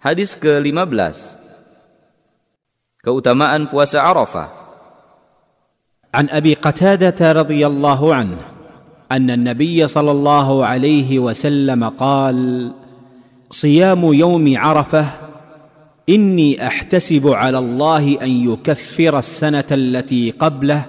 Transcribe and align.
Hadis 0.00 0.32
ke-15 0.32 1.36
Keutamaan 3.04 3.68
puasa 3.68 4.00
Arafah. 4.00 4.60
عن 6.10 6.26
ابي 6.26 6.58
قتاده 6.58 7.32
رضي 7.32 7.62
الله 7.66 8.14
عنه 8.14 8.38
ان 9.12 9.30
النبي 9.30 9.86
صلى 9.86 10.10
الله 10.10 10.66
عليه 10.66 11.18
وسلم 11.18 11.88
قال 11.88 12.38
صيام 13.50 14.02
يوم 14.12 14.46
عرفه 14.58 15.06
اني 16.08 16.66
احتسب 16.66 17.28
على 17.28 17.58
الله 17.58 18.18
ان 18.22 18.30
يكفر 18.50 19.18
السنة 19.18 19.70
التي 19.70 20.30
قبله 20.30 20.82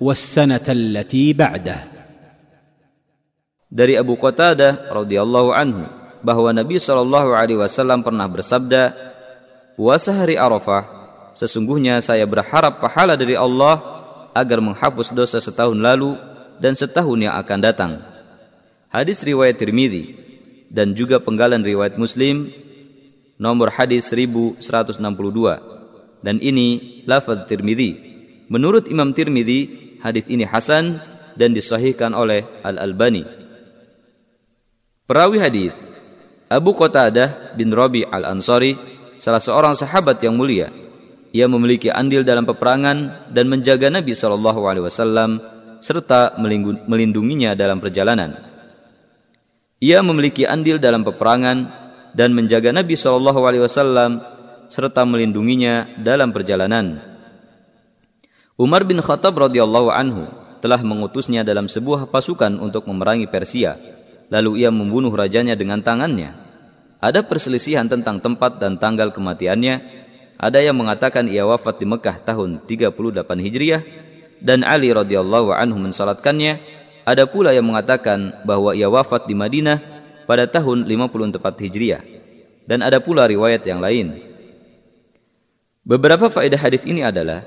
والسنة 0.00 0.66
التي 0.68 1.32
بعده 1.32 1.78
Dari 3.68 3.98
Abu 4.00 4.16
Qatadah 4.16 4.88
radhiyallahu 4.88 5.52
anhu 5.52 5.84
bahwa 6.24 6.52
Nabi 6.52 6.80
Shallallahu 6.80 7.34
alaihi 7.34 7.60
wasallam 7.60 8.00
pernah 8.04 8.28
bersabda, 8.28 8.94
"Puasa 9.74 10.12
hari 10.16 10.36
Arafah, 10.36 10.84
sesungguhnya 11.36 12.00
saya 12.00 12.24
berharap 12.24 12.80
pahala 12.80 13.16
dari 13.16 13.36
Allah 13.36 13.80
agar 14.32 14.60
menghapus 14.60 15.12
dosa 15.12 15.40
setahun 15.40 15.76
lalu 15.76 16.16
dan 16.60 16.72
setahun 16.76 17.18
yang 17.18 17.34
akan 17.36 17.58
datang." 17.60 17.92
Hadis 18.88 19.20
riwayat 19.26 19.60
Tirmidzi 19.60 20.16
dan 20.72 20.96
juga 20.96 21.20
penggalan 21.20 21.60
riwayat 21.60 22.00
Muslim 22.00 22.48
nomor 23.36 23.74
hadis 23.76 24.08
1162 24.08 24.60
dan 26.24 26.40
ini 26.40 27.02
lafaz 27.04 27.44
Tirmidzi. 27.46 27.90
Menurut 28.48 28.86
Imam 28.88 29.12
Tirmidzi, 29.12 29.98
hadis 30.00 30.30
ini 30.30 30.46
hasan 30.46 31.02
dan 31.36 31.52
disahihkan 31.52 32.14
oleh 32.16 32.46
Al-Albani. 32.64 33.26
Perawi 35.06 35.38
hadis 35.38 35.76
Abu 36.46 36.78
Qatadah 36.78 37.58
bin 37.58 37.74
Rabi 37.74 38.06
al-Ansari, 38.06 38.78
salah 39.18 39.42
seorang 39.42 39.74
sahabat 39.74 40.22
yang 40.22 40.38
mulia. 40.38 40.70
Ia 41.34 41.50
memiliki 41.50 41.90
andil 41.90 42.22
dalam 42.22 42.46
peperangan 42.46 43.28
dan 43.34 43.50
menjaga 43.50 43.90
Nabi 43.90 44.14
Wasallam 44.14 45.42
serta 45.82 46.38
melindunginya 46.86 47.58
dalam 47.58 47.82
perjalanan. 47.82 48.46
Ia 49.82 50.00
memiliki 50.06 50.46
andil 50.46 50.78
dalam 50.78 51.02
peperangan 51.02 51.58
dan 52.14 52.30
menjaga 52.30 52.70
Nabi 52.70 52.94
Wasallam 52.94 54.22
serta 54.70 55.02
melindunginya 55.02 55.98
dalam 55.98 56.30
perjalanan. 56.30 57.02
Umar 58.54 58.86
bin 58.86 59.02
Khattab 59.02 59.34
radhiyallahu 59.34 59.90
anhu 59.90 60.30
telah 60.62 60.78
mengutusnya 60.78 61.42
dalam 61.42 61.66
sebuah 61.66 62.06
pasukan 62.06 62.54
untuk 62.62 62.86
memerangi 62.86 63.26
Persia 63.26 63.95
lalu 64.30 64.66
ia 64.66 64.70
membunuh 64.74 65.12
rajanya 65.14 65.54
dengan 65.54 65.82
tangannya. 65.82 66.34
Ada 66.98 67.22
perselisihan 67.22 67.86
tentang 67.86 68.18
tempat 68.18 68.58
dan 68.58 68.80
tanggal 68.80 69.12
kematiannya. 69.12 70.04
Ada 70.36 70.60
yang 70.60 70.76
mengatakan 70.76 71.28
ia 71.30 71.48
wafat 71.48 71.80
di 71.80 71.86
Mekah 71.88 72.20
tahun 72.24 72.64
38 72.68 72.92
Hijriah 73.24 73.82
dan 74.42 74.66
Ali 74.66 74.92
radhiyallahu 74.92 75.52
anhu 75.52 75.78
mensalatkannya. 75.80 76.60
Ada 77.06 77.30
pula 77.30 77.54
yang 77.54 77.70
mengatakan 77.70 78.42
bahwa 78.42 78.74
ia 78.74 78.90
wafat 78.90 79.30
di 79.30 79.34
Madinah 79.38 79.78
pada 80.26 80.50
tahun 80.50 80.84
54 80.84 81.64
Hijriah. 81.70 82.02
Dan 82.66 82.82
ada 82.82 82.98
pula 82.98 83.30
riwayat 83.30 83.62
yang 83.62 83.78
lain. 83.78 84.26
Beberapa 85.86 86.26
faedah 86.26 86.58
hadis 86.58 86.82
ini 86.82 87.06
adalah 87.06 87.46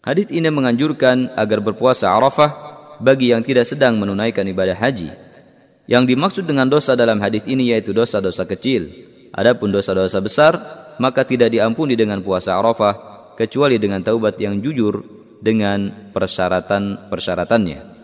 hadis 0.00 0.32
ini 0.32 0.48
menganjurkan 0.48 1.36
agar 1.36 1.60
berpuasa 1.60 2.08
Arafah 2.08 2.50
bagi 2.96 3.36
yang 3.36 3.44
tidak 3.44 3.68
sedang 3.68 4.00
menunaikan 4.00 4.48
ibadah 4.48 4.72
haji 4.72 5.25
yang 5.86 6.04
dimaksud 6.06 6.46
dengan 6.46 6.66
dosa 6.66 6.98
dalam 6.98 7.22
hadis 7.22 7.46
ini 7.46 7.72
yaitu 7.74 7.94
dosa-dosa 7.94 8.44
kecil. 8.44 8.90
Adapun 9.34 9.70
dosa-dosa 9.70 10.18
besar, 10.22 10.54
maka 10.98 11.22
tidak 11.22 11.50
diampuni 11.54 11.94
dengan 11.94 12.22
puasa 12.22 12.58
Arafah 12.58 13.34
kecuali 13.38 13.78
dengan 13.78 14.02
taubat 14.02 14.38
yang 14.38 14.58
jujur 14.60 15.02
dengan 15.40 16.10
persyaratan-persyaratannya. 16.12 17.95